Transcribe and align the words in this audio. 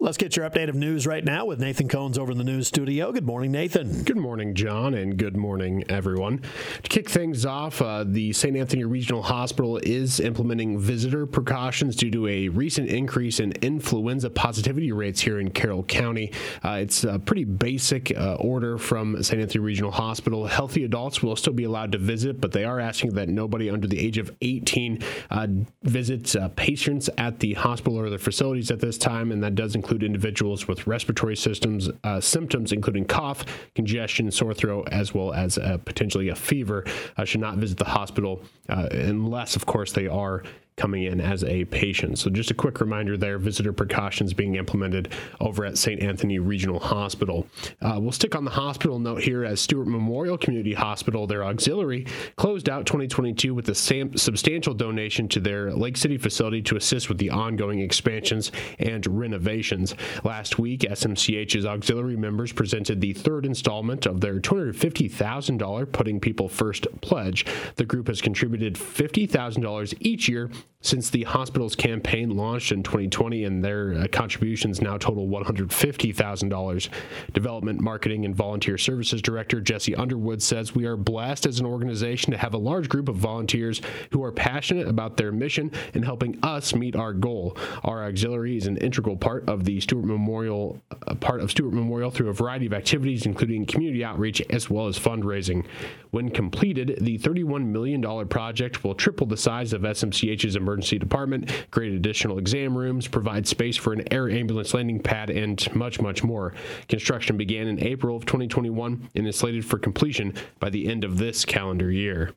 Let's 0.00 0.16
get 0.16 0.36
your 0.36 0.48
update 0.48 0.68
of 0.68 0.76
news 0.76 1.08
right 1.08 1.24
now 1.24 1.44
with 1.44 1.58
Nathan 1.58 1.88
Cones 1.88 2.18
over 2.18 2.30
in 2.30 2.38
the 2.38 2.44
news 2.44 2.68
studio. 2.68 3.10
Good 3.10 3.26
morning, 3.26 3.50
Nathan. 3.50 4.04
Good 4.04 4.16
morning, 4.16 4.54
John, 4.54 4.94
and 4.94 5.16
good 5.16 5.36
morning, 5.36 5.82
everyone. 5.88 6.40
To 6.84 6.88
kick 6.88 7.10
things 7.10 7.44
off, 7.44 7.82
uh, 7.82 8.04
the 8.06 8.32
St. 8.32 8.56
Anthony 8.56 8.84
Regional 8.84 9.24
Hospital 9.24 9.78
is 9.78 10.20
implementing 10.20 10.78
visitor 10.78 11.26
precautions 11.26 11.96
due 11.96 12.12
to 12.12 12.28
a 12.28 12.48
recent 12.48 12.88
increase 12.90 13.40
in 13.40 13.50
influenza 13.60 14.30
positivity 14.30 14.92
rates 14.92 15.20
here 15.20 15.40
in 15.40 15.50
Carroll 15.50 15.82
County. 15.82 16.32
Uh, 16.64 16.78
it's 16.80 17.02
a 17.02 17.18
pretty 17.18 17.42
basic 17.42 18.16
uh, 18.16 18.34
order 18.34 18.78
from 18.78 19.20
St. 19.20 19.42
Anthony 19.42 19.64
Regional 19.64 19.90
Hospital. 19.90 20.46
Healthy 20.46 20.84
adults 20.84 21.24
will 21.24 21.34
still 21.34 21.54
be 21.54 21.64
allowed 21.64 21.90
to 21.90 21.98
visit, 21.98 22.40
but 22.40 22.52
they 22.52 22.64
are 22.64 22.78
asking 22.78 23.14
that 23.14 23.28
nobody 23.28 23.68
under 23.68 23.88
the 23.88 23.98
age 23.98 24.18
of 24.18 24.30
18 24.42 25.02
uh, 25.30 25.48
visits 25.82 26.36
uh, 26.36 26.50
patients 26.50 27.10
at 27.18 27.40
the 27.40 27.54
hospital 27.54 27.98
or 27.98 28.08
their 28.08 28.18
facilities 28.20 28.70
at 28.70 28.78
this 28.78 28.96
time, 28.96 29.32
and 29.32 29.42
that 29.42 29.56
does 29.56 29.74
include 29.74 29.87
include 29.88 30.02
individuals 30.02 30.68
with 30.68 30.86
respiratory 30.86 31.34
systems 31.34 31.88
uh, 32.04 32.20
symptoms, 32.20 32.72
including 32.72 33.06
cough, 33.06 33.46
congestion, 33.74 34.30
sore 34.30 34.52
throat, 34.52 34.86
as 34.92 35.14
well 35.14 35.32
as 35.32 35.56
uh, 35.56 35.78
potentially 35.86 36.28
a 36.28 36.34
fever, 36.34 36.84
uh, 37.16 37.24
should 37.24 37.40
not 37.40 37.56
visit 37.56 37.78
the 37.78 37.86
hospital 37.86 38.42
uh, 38.68 38.86
unless, 38.90 39.56
of 39.56 39.64
course, 39.64 39.92
they 39.92 40.06
are 40.06 40.42
coming 40.78 41.02
in 41.02 41.20
as 41.20 41.44
a 41.44 41.64
patient. 41.66 42.18
So, 42.18 42.30
just 42.30 42.50
a 42.50 42.54
quick 42.54 42.80
reminder 42.80 43.16
there 43.16 43.38
visitor 43.38 43.72
precautions 43.72 44.32
being 44.32 44.54
implemented 44.54 45.12
over 45.40 45.64
at 45.64 45.76
St. 45.76 46.02
Anthony 46.02 46.38
Regional 46.38 46.78
Hospital. 46.78 47.46
Uh, 47.82 47.98
we'll 48.00 48.12
stick 48.12 48.34
on 48.34 48.44
the 48.44 48.50
hospital 48.50 48.98
note 48.98 49.22
here 49.22 49.44
as 49.44 49.60
Stewart 49.60 49.86
Memorial 49.86 50.38
Community 50.38 50.74
Hospital, 50.74 51.26
their 51.26 51.44
auxiliary, 51.44 52.06
closed 52.36 52.68
out 52.68 52.86
2022 52.86 53.54
with 53.54 53.68
a 53.68 53.74
sam- 53.74 54.16
substantial 54.16 54.74
donation 54.74 55.28
to 55.28 55.40
their 55.40 55.72
Lake 55.72 55.96
City 55.96 56.16
facility 56.16 56.62
to 56.62 56.76
assist 56.76 57.08
with 57.08 57.18
the 57.18 57.30
ongoing 57.30 57.80
expansions 57.80 58.52
and 58.78 59.06
renovations. 59.06 59.94
Last 60.24 60.58
week, 60.58 60.80
SMCH's 60.80 61.66
auxiliary 61.66 62.16
members 62.16 62.52
presented 62.52 63.00
the 63.00 63.12
third 63.12 63.44
installment 63.44 64.06
of 64.06 64.20
their 64.20 64.40
$250,000 64.40 65.92
Putting 65.92 66.20
People 66.20 66.48
First 66.48 66.86
pledge. 67.00 67.44
The 67.76 67.84
group 67.84 68.08
has 68.08 68.20
contributed 68.20 68.74
$50,000 68.74 69.94
each 70.00 70.28
year 70.28 70.50
since 70.80 71.10
the 71.10 71.24
hospital's 71.24 71.74
campaign 71.74 72.30
launched 72.30 72.70
in 72.70 72.84
2020, 72.84 73.44
and 73.44 73.64
their 73.64 73.94
uh, 73.94 74.06
contributions 74.12 74.80
now 74.80 74.96
total 74.96 75.26
$150,000. 75.26 76.88
Development, 77.32 77.80
Marketing, 77.80 78.24
and 78.24 78.34
Volunteer 78.34 78.78
Services 78.78 79.20
Director 79.20 79.60
Jesse 79.60 79.96
Underwood 79.96 80.40
says 80.40 80.76
we 80.76 80.86
are 80.86 80.96
blessed 80.96 81.46
as 81.46 81.58
an 81.58 81.66
organization 81.66 82.30
to 82.30 82.38
have 82.38 82.54
a 82.54 82.58
large 82.58 82.88
group 82.88 83.08
of 83.08 83.16
volunteers 83.16 83.82
who 84.12 84.22
are 84.22 84.30
passionate 84.30 84.86
about 84.86 85.16
their 85.16 85.32
mission 85.32 85.72
and 85.94 86.04
helping 86.04 86.38
us 86.44 86.72
meet 86.74 86.94
our 86.94 87.12
goal. 87.12 87.56
Our 87.82 88.04
auxiliary 88.04 88.56
is 88.56 88.68
an 88.68 88.76
integral 88.76 89.16
part 89.16 89.48
of 89.48 89.64
the 89.64 89.80
Stewart 89.80 90.04
Memorial, 90.04 90.80
uh, 91.08 91.14
part 91.16 91.40
of 91.40 91.50
Stewart 91.50 91.72
Memorial 91.72 92.12
through 92.12 92.28
a 92.28 92.34
variety 92.34 92.66
of 92.66 92.72
activities, 92.72 93.26
including 93.26 93.66
community 93.66 94.04
outreach 94.04 94.40
as 94.50 94.70
well 94.70 94.86
as 94.86 94.96
fundraising. 94.96 95.66
When 96.10 96.30
completed, 96.30 96.98
the 97.00 97.18
$31 97.18 97.66
million 97.66 98.28
project 98.28 98.84
will 98.84 98.94
triple 98.94 99.26
the 99.26 99.36
size 99.36 99.72
of 99.72 99.82
SMCH's 99.82 100.56
emergency 100.58 100.98
department, 100.98 101.66
create 101.70 101.94
additional 101.94 102.38
exam 102.38 102.76
rooms, 102.76 103.08
provide 103.08 103.46
space 103.46 103.76
for 103.76 103.92
an 103.92 104.12
air 104.12 104.28
ambulance 104.28 104.74
landing 104.74 105.00
pad, 105.00 105.30
and 105.30 105.74
much, 105.74 106.00
much 106.00 106.22
more. 106.22 106.52
Construction 106.88 107.36
began 107.36 107.66
in 107.66 107.82
April 107.82 108.16
of 108.16 108.26
2021 108.26 109.08
and 109.14 109.26
is 109.26 109.36
slated 109.36 109.64
for 109.64 109.78
completion 109.78 110.34
by 110.60 110.68
the 110.68 110.88
end 110.88 111.04
of 111.04 111.18
this 111.18 111.44
calendar 111.44 111.90
year. 111.90 112.32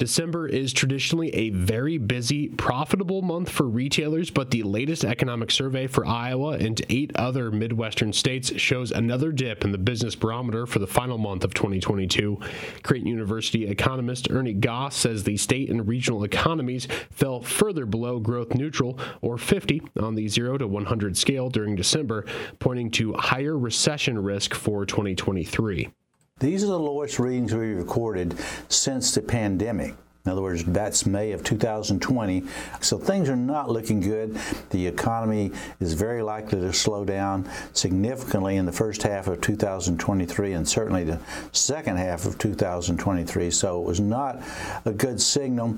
December 0.00 0.48
is 0.48 0.72
traditionally 0.72 1.28
a 1.34 1.50
very 1.50 1.98
busy, 1.98 2.48
profitable 2.48 3.20
month 3.20 3.50
for 3.50 3.68
retailers, 3.68 4.30
but 4.30 4.50
the 4.50 4.62
latest 4.62 5.04
economic 5.04 5.50
survey 5.50 5.86
for 5.86 6.06
Iowa 6.06 6.52
and 6.52 6.80
eight 6.88 7.14
other 7.16 7.50
Midwestern 7.50 8.14
states 8.14 8.58
shows 8.58 8.92
another 8.92 9.30
dip 9.30 9.62
in 9.62 9.72
the 9.72 9.78
business 9.78 10.14
barometer 10.14 10.64
for 10.66 10.78
the 10.78 10.86
final 10.86 11.18
month 11.18 11.44
of 11.44 11.52
2022. 11.52 12.38
Creighton 12.82 13.08
University 13.08 13.66
economist 13.66 14.30
Ernie 14.30 14.54
Goss 14.54 14.96
says 14.96 15.22
the 15.22 15.36
state 15.36 15.68
and 15.68 15.86
regional 15.86 16.24
economies 16.24 16.88
fell 17.10 17.42
further 17.42 17.84
below 17.84 18.20
growth 18.20 18.54
neutral, 18.54 18.98
or 19.20 19.36
50, 19.36 19.82
on 20.00 20.14
the 20.14 20.28
0 20.28 20.56
to 20.56 20.66
100 20.66 21.14
scale 21.14 21.50
during 21.50 21.76
December, 21.76 22.24
pointing 22.58 22.90
to 22.92 23.12
higher 23.12 23.58
recession 23.58 24.18
risk 24.18 24.54
for 24.54 24.86
2023. 24.86 25.90
These 26.40 26.64
are 26.64 26.68
the 26.68 26.78
lowest 26.78 27.18
readings 27.18 27.54
we've 27.54 27.76
recorded 27.76 28.34
since 28.70 29.14
the 29.14 29.20
pandemic. 29.20 29.94
In 30.24 30.32
other 30.32 30.40
words, 30.40 30.64
that's 30.64 31.04
May 31.04 31.32
of 31.32 31.44
2020. 31.44 32.44
So 32.80 32.96
things 32.96 33.28
are 33.28 33.36
not 33.36 33.68
looking 33.68 34.00
good. 34.00 34.38
The 34.70 34.86
economy 34.86 35.52
is 35.80 35.92
very 35.92 36.22
likely 36.22 36.60
to 36.60 36.72
slow 36.72 37.04
down 37.04 37.46
significantly 37.74 38.56
in 38.56 38.64
the 38.64 38.72
first 38.72 39.02
half 39.02 39.28
of 39.28 39.42
2023 39.42 40.54
and 40.54 40.66
certainly 40.66 41.04
the 41.04 41.20
second 41.52 41.98
half 41.98 42.24
of 42.24 42.38
2023. 42.38 43.50
So 43.50 43.82
it 43.82 43.86
was 43.86 44.00
not 44.00 44.42
a 44.86 44.92
good 44.92 45.20
signal. 45.20 45.76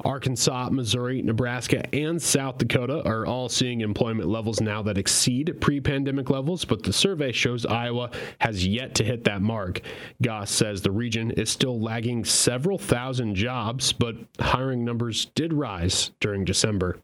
Arkansas, 0.00 0.70
Missouri, 0.70 1.22
Nebraska, 1.22 1.82
and 1.94 2.20
South 2.20 2.58
Dakota 2.58 3.02
are 3.06 3.26
all 3.26 3.48
seeing 3.48 3.80
employment 3.80 4.28
levels 4.28 4.60
now 4.60 4.82
that 4.82 4.98
exceed 4.98 5.60
pre 5.60 5.80
pandemic 5.80 6.30
levels, 6.30 6.64
but 6.64 6.82
the 6.82 6.92
survey 6.92 7.32
shows 7.32 7.64
Iowa 7.66 8.10
has 8.40 8.66
yet 8.66 8.94
to 8.96 9.04
hit 9.04 9.24
that 9.24 9.42
mark. 9.42 9.80
Goss 10.22 10.50
says 10.50 10.82
the 10.82 10.90
region 10.90 11.30
is 11.32 11.50
still 11.50 11.80
lagging 11.80 12.24
several 12.24 12.78
thousand 12.78 13.34
jobs, 13.34 13.92
but 13.92 14.16
hiring 14.40 14.84
numbers 14.84 15.26
did 15.34 15.52
rise 15.52 16.10
during 16.20 16.44
December 16.44 16.98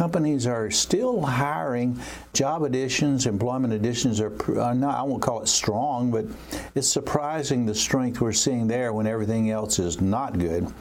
companies 0.00 0.46
are 0.46 0.70
still 0.70 1.20
hiring. 1.20 2.00
Job 2.32 2.62
additions, 2.62 3.26
employment 3.26 3.74
additions 3.74 4.18
are, 4.18 4.32
are, 4.58 4.74
not, 4.74 4.96
I 4.96 5.02
won't 5.02 5.20
call 5.20 5.42
it 5.42 5.46
strong, 5.46 6.10
but 6.10 6.24
it's 6.74 6.88
surprising 6.88 7.66
the 7.66 7.74
strength 7.74 8.18
we're 8.18 8.32
seeing 8.32 8.66
there 8.66 8.94
when 8.94 9.06
everything 9.06 9.50
else 9.50 9.78
is 9.78 10.00
not 10.00 10.38
good. 10.38 10.72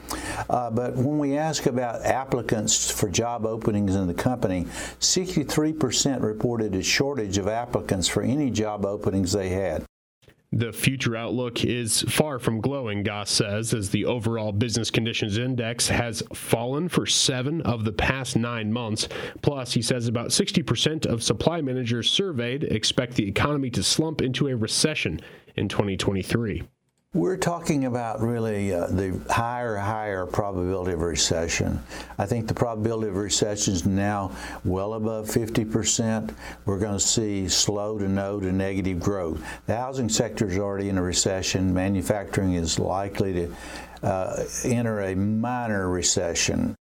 Uh, 0.50 0.70
but 0.72 0.96
when 0.96 1.18
we 1.18 1.38
ask 1.38 1.66
about 1.66 2.06
applicants 2.06 2.90
for 2.90 3.10
job 3.10 3.46
openings 3.46 3.96
in 3.96 4.08
the 4.08 4.14
company, 4.14 4.66
63% 5.02 6.22
reported 6.22 6.74
a 6.76 6.82
shortage 6.82 7.38
of 7.38 7.50
applicants 7.50 8.08
for 8.08 8.22
any 8.22 8.50
job 8.50 8.86
openings 8.86 9.34
they 9.34 9.50
had. 9.50 9.84
The 10.52 10.74
future 10.74 11.16
outlook 11.16 11.64
is 11.64 12.02
far 12.04 12.40
from 12.40 12.60
glowing, 12.60 13.04
Goss 13.04 13.30
says, 13.30 13.72
as 13.72 13.92
the 13.92 14.06
overall 14.06 14.52
business 14.52 14.90
conditions 14.90 15.38
index 15.38 15.90
has 15.90 16.24
fallen 16.34 16.90
for 16.90 17.06
seven 17.06 17.62
of 17.62 17.86
the 17.86 17.92
past 17.92 18.36
nine 18.36 18.74
months. 18.74 19.08
Plus, 19.44 19.74
he 19.74 19.84
says 19.84 20.08
about 20.08 20.30
60% 20.30 21.06
of 21.06 21.22
supply 21.22 21.62
managers 21.62 22.10
surveyed 22.10 22.64
expect 22.64 23.14
the 23.14 23.28
economy 23.28 23.70
to 23.70 23.84
slump 23.84 24.22
into 24.22 24.48
a 24.48 24.56
recession 24.56 25.20
in 25.56 25.70
2023. 25.70 26.64
We're 27.16 27.38
talking 27.38 27.86
about 27.86 28.22
really 28.22 28.72
uh, 28.72 28.86
the 28.86 29.20
higher, 29.32 29.76
higher 29.78 30.28
probability 30.28 30.92
of 30.92 31.02
recession. 31.02 31.82
I 32.20 32.28
think 32.28 32.48
the 32.48 32.54
probability 32.54 33.10
of 33.10 33.16
recession 33.16 33.74
is 33.74 33.84
now 33.84 34.32
well 34.64 34.94
above 34.94 35.26
50%. 35.26 36.36
We're 36.66 36.78
going 36.78 36.94
to 36.94 37.04
see 37.04 37.50
slow 37.50 37.98
to 37.98 38.08
no 38.08 38.40
to 38.40 38.52
negative 38.52 39.00
growth. 39.00 39.44
The 39.66 39.76
housing 39.76 40.08
sector 40.08 40.48
is 40.48 40.60
already 40.60 40.90
in 40.90 41.00
a 41.00 41.02
recession. 41.02 41.74
Manufacturing 41.74 42.54
is 42.54 42.78
likely 42.78 43.34
to 43.34 43.56
uh, 44.04 44.44
enter 44.64 45.02
a 45.02 45.16
minor 45.16 45.90
recession. 45.90 46.76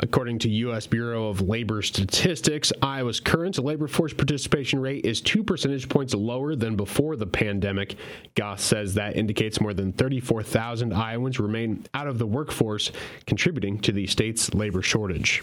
According 0.00 0.40
to 0.40 0.48
U.S. 0.48 0.86
Bureau 0.86 1.28
of 1.28 1.40
Labor 1.40 1.80
Statistics, 1.82 2.72
Iowa's 2.82 3.20
current 3.20 3.58
labor 3.58 3.86
force 3.86 4.12
participation 4.12 4.80
rate 4.80 5.04
is 5.04 5.20
two 5.20 5.44
percentage 5.44 5.88
points 5.88 6.14
lower 6.14 6.56
than 6.56 6.76
before 6.76 7.14
the 7.16 7.26
pandemic. 7.26 7.96
Goss 8.34 8.62
says 8.62 8.94
that 8.94 9.16
indicates 9.16 9.60
more 9.60 9.74
than 9.74 9.92
34,000 9.92 10.92
Iowans 10.92 11.38
remain 11.38 11.84
out 11.94 12.08
of 12.08 12.18
the 12.18 12.26
workforce, 12.26 12.90
contributing 13.26 13.78
to 13.80 13.92
the 13.92 14.06
state's 14.06 14.52
labor 14.54 14.82
shortage 14.82 15.42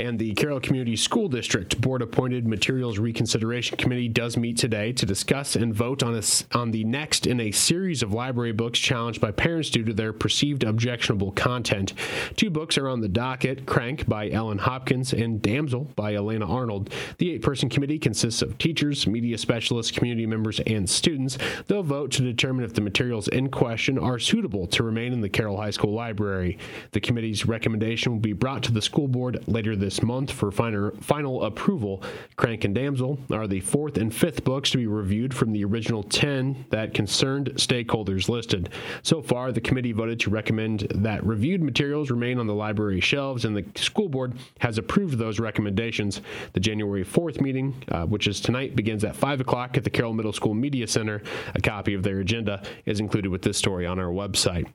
and 0.00 0.18
the 0.18 0.32
Carroll 0.32 0.60
Community 0.60 0.96
School 0.96 1.28
District 1.28 1.78
Board 1.78 2.00
appointed 2.00 2.48
Materials 2.48 2.98
Reconsideration 2.98 3.76
Committee 3.76 4.08
does 4.08 4.36
meet 4.36 4.56
today 4.56 4.92
to 4.92 5.04
discuss 5.04 5.56
and 5.56 5.74
vote 5.74 6.02
on, 6.02 6.14
a, 6.14 6.22
on 6.56 6.70
the 6.70 6.84
next 6.84 7.26
in 7.26 7.38
a 7.38 7.50
series 7.50 8.02
of 8.02 8.14
library 8.14 8.52
books 8.52 8.78
challenged 8.78 9.20
by 9.20 9.30
parents 9.30 9.68
due 9.68 9.84
to 9.84 9.92
their 9.92 10.14
perceived 10.14 10.64
objectionable 10.64 11.32
content. 11.32 11.92
Two 12.36 12.48
books 12.48 12.78
are 12.78 12.88
on 12.88 13.00
the 13.00 13.08
docket 13.08 13.66
Crank 13.66 14.08
by 14.08 14.30
Ellen 14.30 14.58
Hopkins 14.58 15.12
and 15.12 15.42
Damsel 15.42 15.84
by 15.96 16.14
Elana 16.14 16.48
Arnold. 16.48 16.90
The 17.18 17.32
eight 17.32 17.42
person 17.42 17.68
committee 17.68 17.98
consists 17.98 18.40
of 18.40 18.56
teachers, 18.56 19.06
media 19.06 19.36
specialists, 19.36 19.92
community 19.92 20.26
members, 20.26 20.60
and 20.60 20.88
students. 20.88 21.36
They'll 21.66 21.82
vote 21.82 22.10
to 22.12 22.22
determine 22.22 22.64
if 22.64 22.72
the 22.72 22.80
materials 22.80 23.28
in 23.28 23.50
question 23.50 23.98
are 23.98 24.18
suitable 24.18 24.66
to 24.68 24.82
remain 24.82 25.12
in 25.12 25.20
the 25.20 25.28
Carroll 25.28 25.58
High 25.58 25.70
School 25.70 25.92
library. 25.92 26.56
The 26.92 27.00
committee's 27.00 27.44
recommendation 27.44 28.12
will 28.12 28.20
be 28.20 28.32
brought 28.32 28.62
to 28.62 28.72
the 28.72 28.80
school 28.80 29.06
board 29.06 29.44
later 29.46 29.76
this 29.76 29.89
this 29.90 30.04
month 30.04 30.30
for 30.30 30.52
final, 30.52 30.92
final 31.00 31.42
approval. 31.42 32.00
Crank 32.36 32.62
and 32.62 32.72
Damsel 32.72 33.18
are 33.32 33.48
the 33.48 33.58
fourth 33.58 33.98
and 33.98 34.14
fifth 34.14 34.44
books 34.44 34.70
to 34.70 34.78
be 34.78 34.86
reviewed 34.86 35.34
from 35.34 35.50
the 35.50 35.64
original 35.64 36.04
10 36.04 36.66
that 36.70 36.94
concerned 36.94 37.50
stakeholders 37.56 38.28
listed. 38.28 38.68
So 39.02 39.20
far, 39.20 39.50
the 39.50 39.60
committee 39.60 39.90
voted 39.90 40.20
to 40.20 40.30
recommend 40.30 40.86
that 40.94 41.26
reviewed 41.26 41.60
materials 41.60 42.08
remain 42.08 42.38
on 42.38 42.46
the 42.46 42.54
library 42.54 43.00
shelves, 43.00 43.44
and 43.44 43.56
the 43.56 43.64
school 43.74 44.08
board 44.08 44.34
has 44.60 44.78
approved 44.78 45.18
those 45.18 45.40
recommendations. 45.40 46.20
The 46.52 46.60
January 46.60 47.04
4th 47.04 47.40
meeting, 47.40 47.74
uh, 47.88 48.06
which 48.06 48.28
is 48.28 48.40
tonight, 48.40 48.76
begins 48.76 49.02
at 49.02 49.16
5 49.16 49.40
o'clock 49.40 49.76
at 49.76 49.82
the 49.82 49.90
Carroll 49.90 50.12
Middle 50.12 50.32
School 50.32 50.54
Media 50.54 50.86
Center. 50.86 51.20
A 51.56 51.60
copy 51.60 51.94
of 51.94 52.04
their 52.04 52.20
agenda 52.20 52.62
is 52.86 53.00
included 53.00 53.30
with 53.32 53.42
this 53.42 53.58
story 53.58 53.86
on 53.86 53.98
our 53.98 54.12
website. 54.12 54.68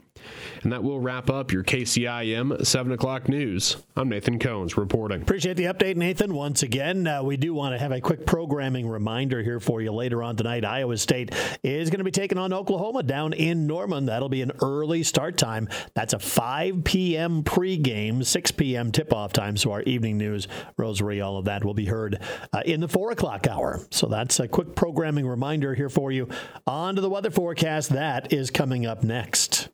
And 0.63 0.71
that 0.71 0.83
will 0.83 0.99
wrap 0.99 1.29
up 1.29 1.51
your 1.51 1.63
KCIM 1.63 2.65
7 2.65 2.91
o'clock 2.91 3.29
news. 3.29 3.77
I'm 3.95 4.09
Nathan 4.09 4.39
Cones 4.39 4.77
reporting. 4.77 5.21
Appreciate 5.21 5.57
the 5.57 5.65
update, 5.65 5.95
Nathan. 5.95 6.33
Once 6.33 6.63
again, 6.63 7.07
uh, 7.07 7.23
we 7.23 7.37
do 7.37 7.53
want 7.53 7.73
to 7.73 7.79
have 7.79 7.91
a 7.91 8.01
quick 8.01 8.25
programming 8.25 8.87
reminder 8.87 9.41
here 9.41 9.59
for 9.59 9.81
you 9.81 9.91
later 9.91 10.23
on 10.23 10.35
tonight. 10.35 10.65
Iowa 10.65 10.97
State 10.97 11.33
is 11.63 11.89
going 11.89 11.99
to 11.99 12.03
be 12.03 12.11
taking 12.11 12.37
on 12.37 12.51
Oklahoma 12.53 13.03
down 13.03 13.33
in 13.33 13.67
Norman. 13.67 14.05
That'll 14.07 14.29
be 14.29 14.41
an 14.41 14.51
early 14.61 15.03
start 15.03 15.37
time. 15.37 15.69
That's 15.93 16.13
a 16.13 16.19
5 16.19 16.83
p.m. 16.83 17.43
pregame, 17.43 18.25
6 18.25 18.51
p.m. 18.51 18.91
tip 18.91 19.13
off 19.13 19.33
time. 19.33 19.57
So 19.57 19.71
our 19.71 19.81
evening 19.83 20.17
news, 20.17 20.47
Rosary, 20.77 21.21
all 21.21 21.37
of 21.37 21.45
that 21.45 21.63
will 21.63 21.73
be 21.73 21.85
heard 21.85 22.21
uh, 22.53 22.61
in 22.65 22.81
the 22.81 22.87
4 22.87 23.11
o'clock 23.11 23.47
hour. 23.47 23.81
So 23.91 24.07
that's 24.07 24.39
a 24.39 24.47
quick 24.47 24.75
programming 24.75 25.27
reminder 25.27 25.75
here 25.75 25.89
for 25.89 26.11
you. 26.11 26.29
On 26.65 26.95
to 26.95 27.01
the 27.01 27.09
weather 27.09 27.31
forecast. 27.31 27.89
That 27.89 28.33
is 28.33 28.49
coming 28.49 28.85
up 28.85 29.03
next. 29.03 29.69